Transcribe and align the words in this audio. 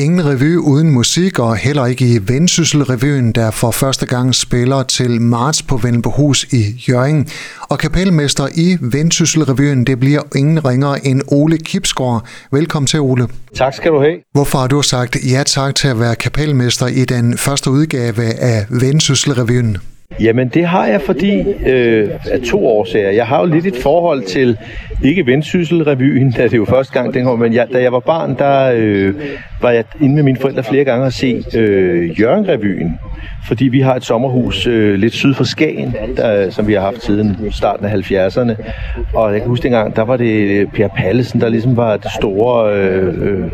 Ingen 0.00 0.26
revy 0.26 0.56
uden 0.56 0.90
musik, 0.90 1.38
og 1.38 1.56
heller 1.56 1.86
ikke 1.86 2.14
i 2.14 2.18
Vendsyssel-revyen, 2.18 3.32
der 3.32 3.50
for 3.50 3.70
første 3.70 4.06
gang 4.06 4.34
spiller 4.34 4.82
til 4.82 5.20
marts 5.20 5.62
på 5.62 5.76
Vennelbohus 5.76 6.44
i 6.44 6.84
Jørgen. 6.88 7.28
Og 7.60 7.78
kapelmester 7.78 8.48
i 8.54 8.78
Vendsyssel-revyen, 8.80 9.84
det 9.84 10.00
bliver 10.00 10.22
ingen 10.36 10.64
ringer 10.64 10.94
end 10.94 11.22
Ole 11.26 11.58
Kipsgaard. 11.58 12.26
Velkommen 12.52 12.86
til, 12.86 13.00
Ole. 13.00 13.28
Tak 13.54 13.74
skal 13.74 13.90
du 13.90 14.00
have. 14.00 14.16
Hvorfor 14.32 14.58
har 14.58 14.66
du 14.66 14.82
sagt 14.82 15.16
ja 15.30 15.42
tak 15.42 15.74
til 15.74 15.88
at 15.88 16.00
være 16.00 16.16
kapelmester 16.16 16.86
i 16.86 17.04
den 17.04 17.38
første 17.38 17.70
udgave 17.70 18.22
af 18.22 18.66
Vendsyssel-revyen? 18.70 19.76
Jamen 20.18 20.48
det 20.48 20.66
har 20.66 20.86
jeg, 20.86 21.00
fordi 21.00 21.40
øh, 21.66 22.10
af 22.30 22.40
to 22.40 22.66
årsager. 22.66 23.10
Jeg 23.10 23.26
har 23.26 23.40
jo 23.40 23.46
lidt 23.46 23.66
et 23.66 23.76
forhold 23.82 24.22
til, 24.22 24.58
ikke 25.04 25.26
Vendsyssel-revyen, 25.26 26.32
da 26.32 26.42
det 26.42 26.56
jo 26.56 26.64
første 26.64 26.92
gang 26.92 27.14
den 27.14 27.24
kom, 27.24 27.38
men 27.38 27.54
jeg, 27.54 27.66
da 27.72 27.82
jeg 27.82 27.92
var 27.92 28.00
barn, 28.00 28.34
der 28.38 28.72
øh, 28.76 29.14
var 29.62 29.70
jeg 29.70 29.84
inde 30.00 30.14
med 30.14 30.22
mine 30.22 30.38
forældre 30.38 30.64
flere 30.64 30.84
gange 30.84 31.06
at 31.06 31.12
se 31.12 31.44
øh, 31.54 32.20
Jørgen-revyen. 32.20 32.98
Fordi 33.48 33.64
vi 33.64 33.80
har 33.80 33.94
et 33.94 34.04
sommerhus 34.04 34.66
øh, 34.66 34.94
lidt 34.94 35.12
syd 35.12 35.34
for 35.34 35.44
Skagen, 35.44 35.96
der, 36.16 36.50
som 36.50 36.68
vi 36.68 36.72
har 36.72 36.80
haft 36.80 37.04
siden 37.04 37.52
starten 37.52 37.86
af 37.86 37.94
70'erne. 37.94 38.54
Og 39.14 39.32
jeg 39.32 39.40
kan 39.40 39.48
huske 39.48 39.62
dengang, 39.62 39.96
der 39.96 40.02
var 40.02 40.16
det 40.16 40.68
Per 40.74 40.88
Pallesen, 40.88 41.40
der 41.40 41.48
ligesom 41.48 41.76
var 41.76 41.96
det 41.96 42.10
store 42.18 42.74
øh, 42.74 43.22
øh, 43.22 43.52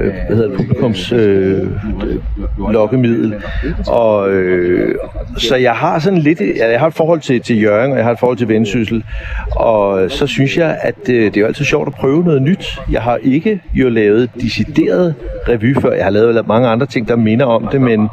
øh 0.00 0.14
hvad 0.26 0.36
hedder 0.36 0.48
det, 0.48 0.56
publikums 0.56 1.12
øh, 1.12 1.68
lokkemiddel. 2.70 3.34
Og, 3.86 4.30
øh, 4.30 4.94
så 5.36 5.56
jeg 5.56 5.72
har 5.72 5.98
sådan 5.98 6.18
lidt, 6.18 6.40
jeg 6.56 6.80
har 6.80 6.86
et 6.86 6.94
forhold 6.94 7.20
til, 7.20 7.40
til 7.40 7.62
Jørgen, 7.62 7.92
og 7.92 7.96
jeg 7.96 8.04
har 8.04 8.12
et 8.12 8.18
forhold 8.18 8.38
til 8.38 8.48
Vendsyssel. 8.48 9.04
Og 9.50 10.10
så 10.10 10.26
synes 10.26 10.56
jeg, 10.56 10.78
at 10.82 10.94
øh, 11.08 11.24
det 11.24 11.36
er 11.36 11.40
jo 11.40 11.46
altid 11.46 11.64
sjovt 11.64 11.88
at 11.88 11.94
prøve 11.94 12.24
noget 12.24 12.42
nyt. 12.42 12.78
Jeg 12.90 13.02
har 13.02 13.18
ikke 13.22 13.60
jo 13.74 13.88
lavet 13.88 14.30
decideret 14.40 15.14
revy 15.48 15.76
før. 15.76 15.92
Jeg 15.92 16.04
har 16.04 16.10
lavet 16.10 16.46
mange 16.46 16.68
andre 16.68 16.86
ting, 16.86 17.08
der 17.08 17.16
minder 17.16 17.46
om 17.46 17.68
det, 17.72 17.80
men 17.80 18.08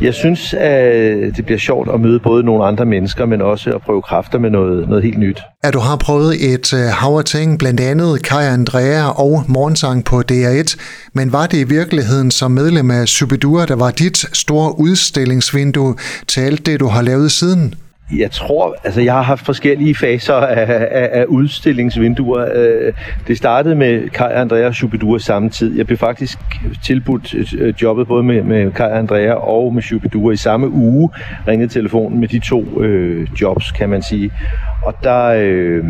jeg 0.00 0.14
synes, 0.14 0.54
at 0.54 1.36
det 1.36 1.44
bliver 1.44 1.58
sjovt 1.58 1.88
at 1.94 2.00
møde 2.00 2.20
både 2.20 2.42
nogle 2.42 2.64
andre 2.64 2.84
mennesker, 2.84 3.26
men 3.26 3.42
også 3.42 3.70
at 3.70 3.80
prøve 3.80 4.02
kræfter 4.02 4.38
med 4.38 4.50
noget, 4.50 4.88
noget 4.88 5.04
helt 5.04 5.18
nyt 5.18 5.40
at 5.62 5.74
du 5.74 5.78
har 5.78 5.96
prøvet 5.96 6.52
et 6.54 6.72
øh, 6.72 6.80
hav 6.80 7.18
af 7.18 7.24
ting, 7.24 7.58
blandt 7.58 7.80
andet 7.80 8.22
Kai 8.22 8.46
Andrea 8.46 9.08
og 9.08 9.44
Morgensang 9.48 10.04
på 10.04 10.22
DR1, 10.32 10.76
men 11.12 11.32
var 11.32 11.46
det 11.46 11.58
i 11.58 11.64
virkeligheden 11.64 12.30
som 12.30 12.50
medlem 12.50 12.90
af 12.90 13.08
Subidua, 13.08 13.66
der 13.66 13.74
var 13.74 13.90
dit 13.90 14.24
store 14.32 14.78
udstillingsvindue 14.78 15.96
til 16.28 16.40
alt 16.40 16.66
det, 16.66 16.80
du 16.80 16.86
har 16.86 17.02
lavet 17.02 17.32
siden? 17.32 17.74
Jeg 18.16 18.30
tror, 18.30 18.76
altså 18.84 19.00
jeg 19.00 19.12
har 19.12 19.22
haft 19.22 19.44
forskellige 19.44 19.94
faser 19.94 20.34
af, 20.34 20.86
af, 20.90 21.08
af 21.12 21.24
udstillingsvinduer. 21.24 22.48
Øh, 22.54 22.92
det 23.26 23.36
startede 23.36 23.74
med 23.74 24.08
Kai 24.08 24.32
Andrea 24.32 24.72
Shubidua 24.72 25.18
samtidig. 25.18 25.78
Jeg 25.78 25.86
blev 25.86 25.98
faktisk 25.98 26.38
tilbudt 26.84 27.34
øh, 27.58 27.74
jobbet 27.82 28.06
både 28.06 28.22
med, 28.22 28.42
med 28.42 28.72
Kai 28.72 28.90
Andrea 28.90 29.32
og 29.32 29.74
med 29.74 29.82
Shubidua 29.82 30.32
i 30.32 30.36
samme 30.36 30.68
uge. 30.68 31.10
Ringede 31.48 31.72
telefonen 31.72 32.20
med 32.20 32.28
de 32.28 32.38
to 32.38 32.82
øh, 32.82 33.28
jobs, 33.40 33.70
kan 33.70 33.88
man 33.88 34.02
sige. 34.02 34.30
Og 34.84 34.94
der, 35.02 35.24
øh, 35.24 35.84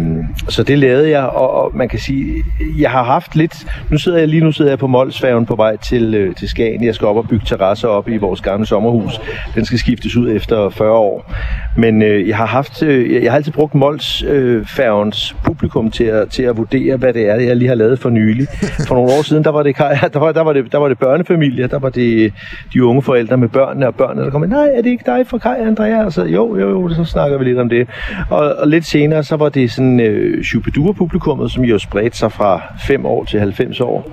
så 0.49 0.63
det 0.63 0.79
lavede 0.79 1.11
jeg, 1.11 1.25
og, 1.25 1.55
og 1.55 1.77
man 1.77 1.89
kan 1.89 1.99
sige, 1.99 2.45
jeg 2.79 2.91
har 2.91 3.03
haft 3.03 3.37
lidt, 3.37 3.67
nu 3.91 3.99
sidder 3.99 4.19
jeg 4.19 4.29
lige 4.29 4.45
nu 4.45 4.53
sidder 4.53 4.71
jeg 4.71 4.79
på 4.79 4.87
Molsfærgen 4.87 5.47
på 5.47 5.57
vej 5.57 5.77
til, 5.77 6.15
øh, 6.15 6.35
til 6.35 6.49
Skagen. 6.49 6.85
Jeg 6.85 6.95
skal 6.95 7.09
op 7.09 7.17
og 7.17 7.29
bygge 7.29 7.47
terrasser 7.47 7.89
op 7.89 8.09
i 8.09 8.17
vores 8.17 8.41
gamle 8.41 8.67
sommerhus. 8.67 9.21
Den 9.55 9.65
skal 9.65 9.79
skiftes 9.79 10.17
ud 10.17 10.31
efter 10.31 10.69
40 10.69 10.93
år. 10.93 11.33
Men 11.79 12.03
øh, 12.03 12.29
jeg 12.29 12.37
har 12.37 12.47
haft, 12.47 12.83
øh, 12.83 13.25
jeg 13.25 13.33
har 13.33 13.37
altid 13.37 13.53
brugt 13.53 13.75
Mols 13.75 14.23
øh, 14.23 14.67
publikum 15.45 15.91
til 15.91 16.05
at, 16.05 16.31
til 16.31 16.43
at 16.43 16.57
vurdere, 16.57 16.97
hvad 16.97 17.13
det 17.13 17.29
er, 17.29 17.35
jeg 17.35 17.57
lige 17.57 17.69
har 17.69 17.75
lavet 17.75 17.99
for 17.99 18.11
nylig. 18.11 18.47
For 18.89 18.95
nogle 18.95 19.13
år 19.13 19.23
siden, 19.23 19.45
der 19.45 19.51
var 19.51 19.63
det, 19.63 19.77
der 20.15 20.19
var, 20.19 20.33
der 20.33 20.41
var 20.43 20.53
det, 20.53 20.73
der 20.73 20.79
var 20.79 20.89
det 20.89 20.99
børnefamilier, 20.99 21.67
der 21.67 21.79
var 21.79 21.89
det 21.89 22.25
øh, 22.25 22.31
de 22.73 22.85
unge 22.85 23.03
forældre 23.03 23.37
med 23.37 23.49
børnene 23.49 23.87
og 23.87 23.95
børnene, 23.95 24.25
der 24.25 24.31
kom 24.31 24.49
nej, 24.49 24.71
er 24.75 24.83
det 24.83 24.91
ikke 24.91 25.05
dig 25.07 25.27
fra 25.27 25.39
Kaj 25.39 25.57
Andrea? 25.67 26.05
Og 26.05 26.13
så, 26.13 26.25
jo, 26.25 26.57
jo, 26.57 26.69
jo, 26.71 26.95
så 26.95 27.05
snakker 27.05 27.39
vi 27.39 27.45
lidt 27.45 27.59
om 27.59 27.69
det. 27.69 27.89
Og, 28.31 28.55
og 28.59 28.69
lidt 28.69 28.87
senere, 28.87 29.25
så 29.25 29.37
var 29.37 29.49
det 29.49 29.73
sådan 29.73 30.01
øh, 30.01 30.45
Shubidua-publikummet, 30.45 31.51
som 31.51 31.65
jo 31.65 31.79
spredte 31.79 32.19
sig 32.19 32.33
fra 32.33 32.63
5 32.87 33.07
år 33.07 33.25
til 33.25 33.41
90 33.41 33.81
år. 33.81 34.11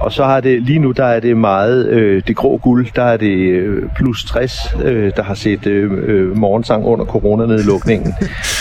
Og 0.00 0.12
så 0.12 0.24
har 0.24 0.40
det, 0.40 0.62
lige 0.62 0.78
nu, 0.78 0.90
der 0.90 1.04
er 1.04 1.20
det 1.20 1.36
meget 1.36 1.88
øh, 1.88 2.22
det 2.26 2.36
grå 2.36 2.56
guld, 2.56 2.86
der 2.96 3.02
er 3.02 3.16
det 3.16 3.36
øh, 3.36 3.88
plus 3.96 4.24
60, 4.24 4.76
øh, 4.84 5.12
der 5.16 5.22
har 5.22 5.34
set 5.34 5.66
øh, 5.66 5.92
øh, 6.06 6.36
morgensang 6.36 6.84
under 6.84 6.97
coronanedlukningen, 7.04 8.14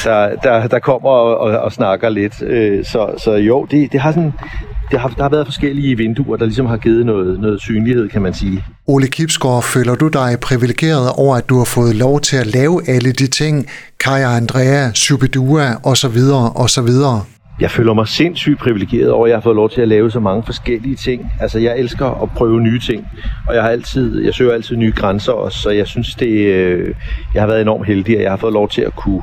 der, 0.04 0.36
der, 0.44 0.68
der 0.68 0.80
kommer 0.80 1.10
og, 1.10 1.38
og, 1.38 1.60
og 1.60 1.72
snakker 1.72 2.10
lidt. 2.10 2.42
Øh, 2.42 2.86
så, 2.86 3.10
så 3.18 3.32
jo, 3.32 3.68
det, 3.72 3.92
det 3.92 4.00
har 4.00 4.12
sådan, 4.12 4.34
det 4.92 5.00
har, 5.00 5.10
der 5.10 5.24
har 5.24 5.30
været 5.30 5.48
forskellige 5.48 5.98
vinduer, 5.98 6.38
der 6.38 6.46
ligesom 6.46 6.66
har 6.66 6.78
givet 6.78 7.06
noget, 7.06 7.40
noget 7.40 7.62
synlighed, 7.62 8.10
kan 8.10 8.22
man 8.22 8.34
sige. 8.34 8.64
Ole 8.88 9.08
Kipsgaard, 9.08 9.64
føler 9.64 9.96
du 9.96 10.08
dig 10.08 10.38
privilegeret 10.42 11.12
over, 11.16 11.36
at 11.36 11.50
du 11.50 11.58
har 11.58 11.66
fået 11.66 11.96
lov 11.96 12.20
til 12.22 12.38
at 12.38 12.48
lave 12.48 12.82
alle 12.90 13.12
de 13.12 13.28
ting, 13.28 13.66
Kaja 14.00 14.36
Andrea, 14.36 14.92
Subidua 14.94 15.76
osv. 15.84 16.20
osv.? 16.56 16.90
Jeg 17.60 17.72
føler 17.72 17.94
mig 17.94 18.08
sindssygt 18.08 18.60
privilegeret 18.60 19.12
over, 19.12 19.26
at 19.26 19.30
jeg 19.30 19.38
har 19.38 19.42
fået 19.42 19.56
lov 19.56 19.70
til 19.70 19.82
at 19.82 19.88
lave 19.88 20.12
så 20.12 20.20
mange 20.20 20.44
forskellige 20.44 20.96
ting. 20.96 21.32
Altså, 21.40 21.60
jeg 21.60 21.80
elsker 21.80 22.24
at 22.24 22.30
prøve 22.32 22.62
nye 22.62 22.80
ting, 22.80 23.08
og 23.48 23.56
jeg 23.56 23.64
har 23.64 23.70
altid, 23.70 24.24
jeg 24.24 24.34
søger 24.34 24.54
altid 24.54 24.76
nye 24.76 24.94
grænser 24.96 25.32
også, 25.32 25.60
så 25.60 25.70
jeg 25.70 25.88
synes, 25.88 26.16
det, 26.16 26.28
øh, 26.28 26.96
jeg 27.34 27.42
har 27.42 27.48
været 27.48 27.62
enormt 27.62 27.88
heldig, 27.88 28.18
at 28.18 28.24
jeg 28.24 28.32
har 28.32 28.38
fået 28.38 28.54
lov 28.54 28.70
til 28.70 28.82
at 28.82 28.96
kunne 28.96 29.22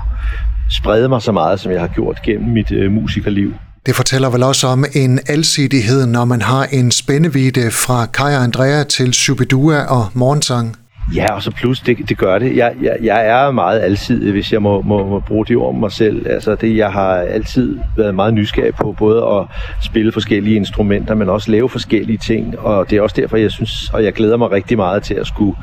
sprede 0.70 1.08
mig 1.08 1.22
så 1.22 1.32
meget, 1.32 1.60
som 1.60 1.72
jeg 1.72 1.80
har 1.80 1.88
gjort 1.88 2.22
gennem 2.22 2.52
mit 2.52 2.72
øh, 2.72 2.92
musikerliv. 2.92 3.54
Det 3.86 3.94
fortæller 3.96 4.30
vel 4.30 4.42
også 4.42 4.66
om 4.66 4.84
en 4.94 5.20
alsidighed, 5.28 6.06
når 6.06 6.24
man 6.24 6.42
har 6.42 6.64
en 6.64 6.90
spændevide 6.90 7.70
fra 7.70 8.06
Kaja 8.06 8.42
Andrea 8.44 8.84
til 8.84 9.12
Shubidua 9.12 9.84
og 9.84 10.06
Morgensang. 10.14 10.76
Ja, 11.14 11.32
og 11.32 11.42
så 11.42 11.50
plus, 11.50 11.80
det, 11.80 12.08
det 12.08 12.18
gør 12.18 12.38
det. 12.38 12.56
Jeg, 12.56 12.74
jeg, 12.82 12.96
jeg 13.02 13.26
er 13.26 13.50
meget 13.50 13.80
alsidig, 13.80 14.32
hvis 14.32 14.52
jeg 14.52 14.62
må, 14.62 14.82
må, 14.82 15.06
må 15.06 15.20
bruge 15.20 15.46
det 15.46 15.56
om 15.56 15.74
mig 15.74 15.92
selv. 15.92 16.26
Altså 16.30 16.54
det, 16.54 16.76
jeg 16.76 16.92
har 16.92 17.14
altid 17.14 17.78
været 17.96 18.14
meget 18.14 18.34
nysgerrig 18.34 18.74
på, 18.74 18.94
både 18.98 19.22
at 19.24 19.46
spille 19.82 20.12
forskellige 20.12 20.56
instrumenter, 20.56 21.14
men 21.14 21.28
også 21.28 21.50
lave 21.50 21.68
forskellige 21.68 22.18
ting. 22.18 22.58
Og 22.58 22.90
det 22.90 22.98
er 22.98 23.02
også 23.02 23.16
derfor, 23.18 23.36
jeg 23.36 23.50
synes, 23.50 23.90
og 23.92 24.04
jeg 24.04 24.12
glæder 24.12 24.36
mig 24.36 24.50
rigtig 24.50 24.76
meget 24.76 25.02
til 25.02 25.14
at 25.14 25.26
skulle 25.26 25.56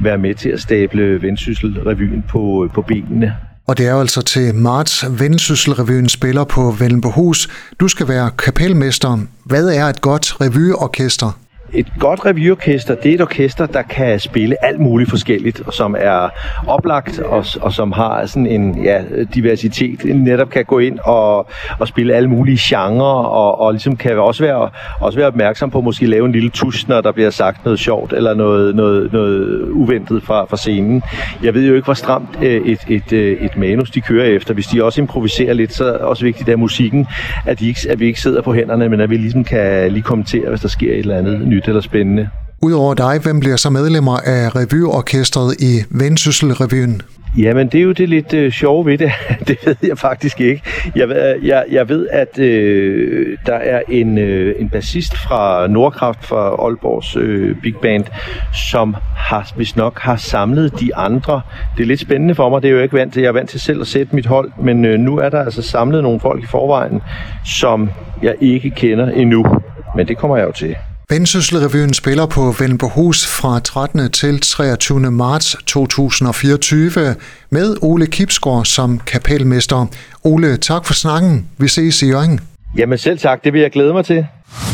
være 0.00 0.18
med 0.18 0.34
til 0.34 0.48
at 0.48 0.60
stable 0.60 1.22
Vendsyssel-revyen 1.22 2.24
på, 2.28 2.68
på 2.74 2.82
benene. 2.82 3.34
Og 3.66 3.78
det 3.78 3.86
er 3.86 3.94
altså 3.94 4.22
til 4.22 4.54
marts, 4.54 5.04
Vendsyssel-revyen 5.04 6.08
spiller 6.08 6.44
på 6.44 6.74
Vellenbohus. 6.78 7.48
Du 7.80 7.88
skal 7.88 8.08
være 8.08 8.30
kapelmester. 8.30 9.18
Hvad 9.44 9.68
er 9.68 9.84
et 9.84 10.00
godt 10.00 10.40
revyorkester? 10.40 11.38
Et 11.72 11.86
godt 11.98 12.26
revyorkester, 12.26 12.94
det 12.94 13.10
er 13.10 13.14
et 13.14 13.20
orkester, 13.20 13.66
der 13.66 13.82
kan 13.82 14.20
spille 14.20 14.64
alt 14.64 14.80
muligt 14.80 15.10
forskelligt, 15.10 15.60
og 15.66 15.74
som 15.74 15.96
er 15.98 16.28
oplagt, 16.66 17.18
og, 17.18 17.44
og 17.60 17.72
som 17.72 17.92
har 17.92 18.26
sådan 18.26 18.46
en 18.46 18.82
ja, 18.84 19.02
diversitet, 19.34 20.04
netop 20.04 20.50
kan 20.50 20.64
gå 20.64 20.78
ind 20.78 20.98
og, 21.04 21.46
og 21.78 21.88
spille 21.88 22.14
alle 22.14 22.28
mulige 22.28 22.58
genrer, 22.60 23.24
og, 23.24 23.60
og 23.60 23.72
ligesom 23.72 23.96
kan 23.96 24.18
også 24.18 24.44
være, 24.44 24.70
også 25.00 25.18
være 25.18 25.26
opmærksom 25.28 25.70
på 25.70 25.78
at 25.78 25.84
måske 25.84 26.06
lave 26.06 26.26
en 26.26 26.32
lille 26.32 26.50
tusch, 26.50 26.88
når 26.88 27.00
der 27.00 27.12
bliver 27.12 27.30
sagt 27.30 27.64
noget 27.64 27.78
sjovt, 27.78 28.12
eller 28.12 28.34
noget, 28.34 28.74
noget, 28.74 29.12
noget 29.12 29.68
uventet 29.70 30.22
fra, 30.22 30.44
fra 30.44 30.56
scenen. 30.56 31.02
Jeg 31.42 31.54
ved 31.54 31.66
jo 31.66 31.74
ikke, 31.74 31.84
hvor 31.84 31.94
stramt 31.94 32.38
øh, 32.42 32.66
et, 32.66 32.80
et, 32.88 33.12
et, 33.12 33.44
et 33.44 33.56
manus 33.56 33.90
de 33.90 34.00
kører 34.00 34.26
efter. 34.26 34.54
Hvis 34.54 34.66
de 34.66 34.84
også 34.84 35.00
improviserer 35.00 35.52
lidt, 35.52 35.72
så 35.74 35.84
er 35.84 35.92
det 35.92 36.00
også 36.00 36.24
vigtigt, 36.24 36.48
at 36.48 36.58
musikken, 36.58 37.06
at, 37.46 37.60
de 37.60 37.68
ikke, 37.68 37.80
at 37.90 38.00
vi 38.00 38.06
ikke 38.06 38.20
sidder 38.20 38.42
på 38.42 38.54
hænderne, 38.54 38.88
men 38.88 39.00
at 39.00 39.10
vi 39.10 39.16
ligesom 39.16 39.44
kan 39.44 39.92
lige 39.92 40.02
kommentere, 40.02 40.48
hvis 40.48 40.60
der 40.60 40.68
sker 40.68 40.92
et 40.92 40.98
eller 40.98 41.16
andet 41.16 41.48
nyt 41.48 41.57
eller 41.66 41.80
spændende. 41.80 42.28
Udover 42.62 42.94
dig, 42.94 43.18
hvem 43.22 43.40
bliver 43.40 43.56
så 43.56 43.70
medlemmer 43.70 44.16
af 44.16 44.56
revyorkestret 44.56 45.54
i 45.60 45.84
Vendsyssel-revyen? 45.90 47.02
Jamen, 47.36 47.68
det 47.68 47.78
er 47.78 47.82
jo 47.82 47.92
det 47.92 48.08
lidt 48.08 48.34
øh, 48.34 48.52
sjove 48.52 48.86
ved 48.86 48.98
det. 48.98 49.10
det 49.48 49.58
ved 49.64 49.76
jeg 49.82 49.98
faktisk 49.98 50.40
ikke. 50.40 50.62
Jeg, 50.96 51.36
jeg, 51.42 51.64
jeg 51.70 51.88
ved, 51.88 52.08
at 52.08 52.38
øh, 52.38 53.38
der 53.46 53.54
er 53.54 53.82
en, 53.88 54.18
øh, 54.18 54.54
en 54.58 54.68
bassist 54.68 55.16
fra 55.16 55.66
Nordkraft, 55.66 56.24
fra 56.24 56.48
Aalborgs 56.48 57.16
øh, 57.16 57.56
Big 57.62 57.76
Band, 57.76 58.04
som 58.70 58.96
har, 59.16 59.52
hvis 59.56 59.76
nok 59.76 59.98
har 60.00 60.16
samlet 60.16 60.80
de 60.80 60.96
andre. 60.96 61.40
Det 61.76 61.82
er 61.82 61.86
lidt 61.86 62.00
spændende 62.00 62.34
for 62.34 62.48
mig. 62.48 62.62
Det 62.62 62.68
er 62.68 62.72
jo 62.72 62.80
ikke 62.80 62.96
vant 62.96 63.12
til. 63.12 63.20
Jeg 63.22 63.28
er 63.28 63.32
vant 63.32 63.50
til 63.50 63.60
selv 63.60 63.80
at 63.80 63.86
sætte 63.86 64.14
mit 64.14 64.26
hold, 64.26 64.52
men 64.62 64.84
øh, 64.84 64.98
nu 64.98 65.18
er 65.18 65.28
der 65.28 65.44
altså 65.44 65.62
samlet 65.62 66.02
nogle 66.02 66.20
folk 66.20 66.42
i 66.42 66.46
forvejen, 66.46 67.00
som 67.44 67.90
jeg 68.22 68.34
ikke 68.40 68.70
kender 68.70 69.10
endnu. 69.10 69.46
Men 69.96 70.08
det 70.08 70.18
kommer 70.18 70.36
jeg 70.36 70.46
jo 70.46 70.52
til. 70.52 70.76
Vendsyssel-revyen 71.12 71.94
spiller 71.94 72.26
på 72.26 72.54
Vellenbohus 72.58 73.26
fra 73.26 73.60
13. 73.60 74.10
til 74.10 74.40
23. 74.40 75.00
marts 75.10 75.56
2024 75.66 77.14
med 77.50 77.76
Ole 77.82 78.06
Kipsgaard 78.06 78.64
som 78.64 78.98
kapelmester. 78.98 79.86
Ole, 80.24 80.56
tak 80.56 80.86
for 80.86 80.94
snakken. 80.94 81.48
Vi 81.58 81.68
ses 81.68 82.02
i 82.02 82.06
Jørgen. 82.06 82.40
Jamen 82.76 82.98
selv 82.98 83.18
tak, 83.18 83.44
det 83.44 83.52
vil 83.52 83.60
jeg 83.60 83.70
glæde 83.70 83.92
mig 83.92 84.04
til. 84.04 84.16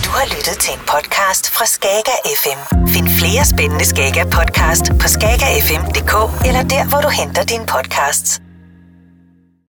Du 0.04 0.10
har 0.10 0.26
lyttet 0.36 0.56
til 0.60 0.72
en 0.74 0.80
podcast 0.80 1.50
fra 1.50 1.66
Skager 1.66 2.18
FM. 2.42 2.86
Find 2.88 3.08
flere 3.08 3.44
spændende 3.44 3.84
Skager 3.84 4.24
podcast 4.24 4.84
på 5.00 5.08
skagerfm.dk 5.08 6.14
eller 6.48 6.62
der, 6.62 6.88
hvor 6.88 7.00
du 7.00 7.08
henter 7.08 7.42
dine 7.44 7.66
podcasts. 7.66 8.43